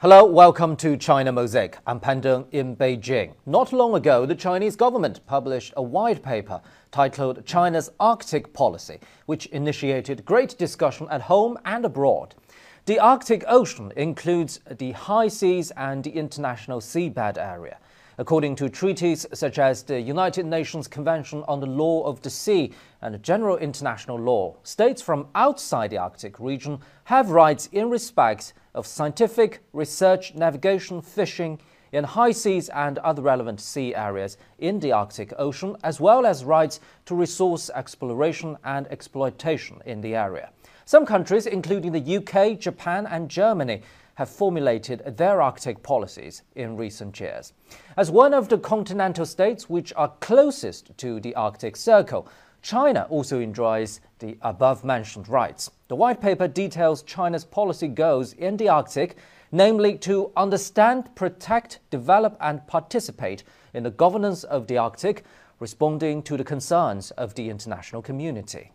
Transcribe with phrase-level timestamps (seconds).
[0.00, 1.78] Hello, welcome to China Mosaic.
[1.86, 3.32] I'm Pan Deng in Beijing.
[3.46, 6.60] Not long ago, the Chinese government published a white paper
[6.90, 12.34] titled China's Arctic Policy, which initiated great discussion at home and abroad.
[12.84, 17.78] The Arctic Ocean includes the high seas and the international seabed area.
[18.18, 22.72] According to treaties such as the United Nations Convention on the Law of the Sea
[23.00, 28.86] and general international law, states from outside the Arctic region have rights in respect of
[28.86, 31.58] scientific, research, navigation, fishing
[31.92, 36.44] in high seas and other relevant sea areas in the Arctic Ocean, as well as
[36.44, 40.50] rights to resource exploration and exploitation in the area.
[40.84, 43.82] Some countries, including the UK, Japan, and Germany,
[44.16, 47.52] have formulated their Arctic policies in recent years.
[47.96, 52.28] As one of the continental states which are closest to the Arctic Circle,
[52.62, 55.70] China also enjoys the above mentioned rights.
[55.88, 59.16] The white paper details China's policy goals in the Arctic,
[59.52, 65.24] namely to understand, protect, develop, and participate in the governance of the Arctic,
[65.60, 68.72] responding to the concerns of the international community.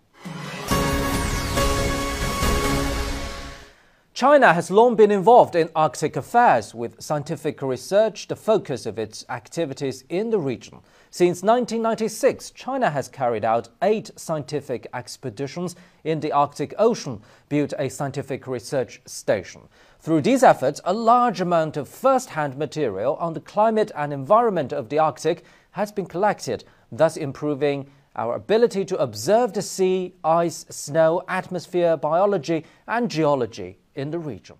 [4.22, 9.26] China has long been involved in Arctic affairs, with scientific research the focus of its
[9.30, 10.78] activities in the region.
[11.10, 17.90] Since 1996, China has carried out eight scientific expeditions in the Arctic Ocean, built a
[17.90, 19.62] scientific research station.
[20.00, 24.90] Through these efforts, a large amount of first-hand material on the climate and environment of
[24.90, 31.23] the Arctic has been collected, thus improving our ability to observe the sea, ice, snow,
[31.28, 34.58] atmosphere, biology, and geology in the region.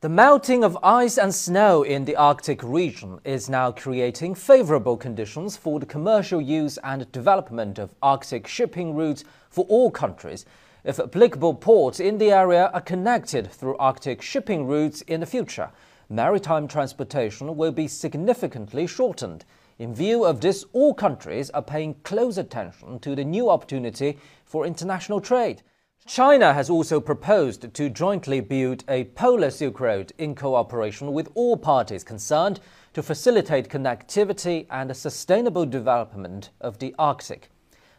[0.00, 5.56] The melting of ice and snow in the Arctic region is now creating favorable conditions
[5.56, 10.44] for the commercial use and development of Arctic shipping routes for all countries.
[10.82, 15.70] If applicable ports in the area are connected through Arctic shipping routes in the future,
[16.08, 19.44] maritime transportation will be significantly shortened.
[19.82, 24.64] In view of this, all countries are paying close attention to the new opportunity for
[24.64, 25.62] international trade.
[26.06, 31.56] China has also proposed to jointly build a polar Silk Road in cooperation with all
[31.56, 32.60] parties concerned
[32.92, 37.50] to facilitate connectivity and sustainable development of the Arctic.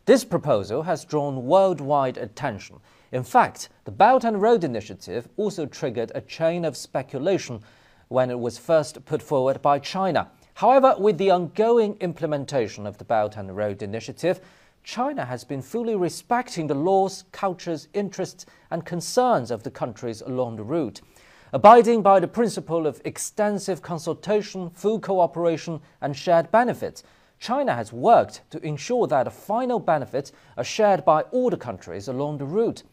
[0.05, 2.79] This proposal has drawn worldwide attention.
[3.11, 7.59] In fact, the Belt and Road Initiative also triggered a chain of speculation
[8.07, 10.29] when it was first put forward by China.
[10.55, 14.39] However, with the ongoing implementation of the Belt and Road Initiative,
[14.83, 20.57] China has been fully respecting the laws, cultures, interests, and concerns of the countries along
[20.57, 21.01] the route.
[21.53, 27.03] Abiding by the principle of extensive consultation, full cooperation, and shared benefits,
[27.39, 32.07] China has worked to ensure that the final benefits are shared by all the countries
[32.07, 32.83] along the route.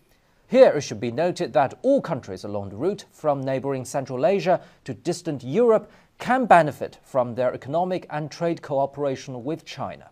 [0.51, 4.61] Here it should be noted that all countries along the route, from neighboring Central Asia
[4.83, 5.89] to distant Europe,
[6.19, 10.11] can benefit from their economic and trade cooperation with China.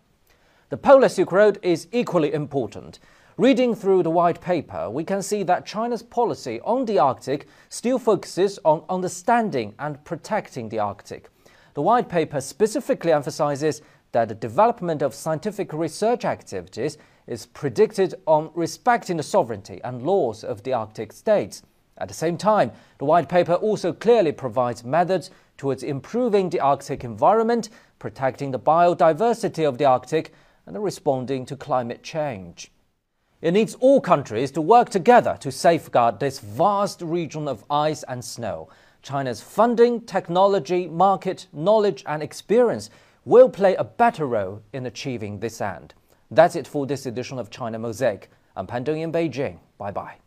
[0.69, 2.99] The Polar Silk Road is equally important.
[3.35, 7.99] Reading through the white paper, we can see that China's policy on the Arctic still
[7.99, 11.27] focuses on understanding and protecting the Arctic.
[11.73, 13.81] The white paper specifically emphasizes
[14.13, 16.97] that the development of scientific research activities
[17.29, 21.61] is predicted on respecting the sovereignty and laws of the Arctic states.
[21.99, 27.03] At the same time, the white paper also clearly provides methods towards improving the Arctic
[27.03, 27.69] environment,
[27.99, 30.33] protecting the biodiversity of the Arctic,
[30.65, 32.71] and responding to climate change.
[33.41, 38.25] It needs all countries to work together to safeguard this vast region of ice and
[38.25, 38.69] snow.
[39.03, 42.89] China's funding, technology, market, knowledge, and experience
[43.23, 45.93] will play a better role in achieving this end.
[46.31, 48.29] That's it for this edition of China Mosaic.
[48.55, 49.57] I'm Pan Deng in Beijing.
[49.77, 50.17] Bye bye.